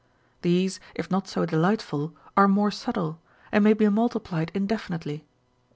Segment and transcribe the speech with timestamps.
[0.41, 3.19] These, if not so delightful, are more subtle,
[3.51, 5.27] and may be nultiplied indefinitely.